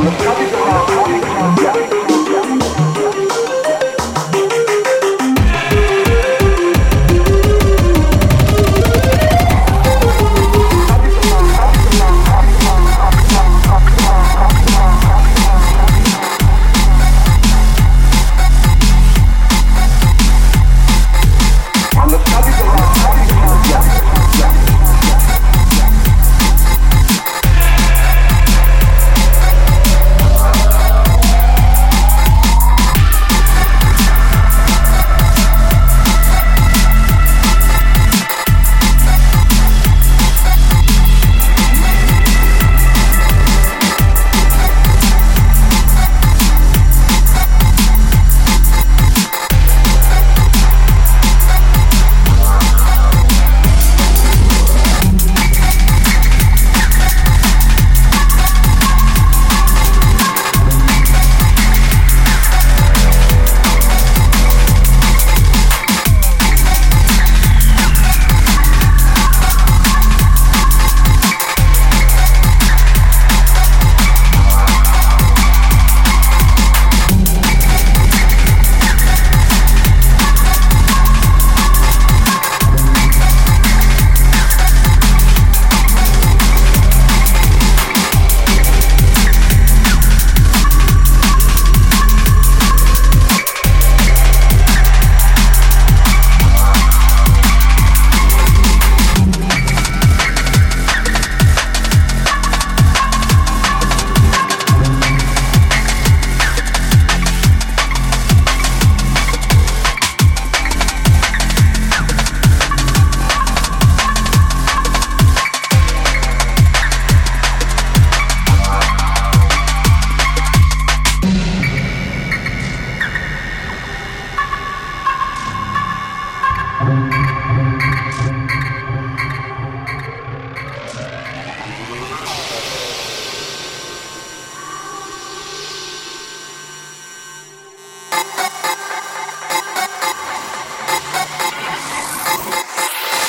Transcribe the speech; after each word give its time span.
아무 0.00 0.39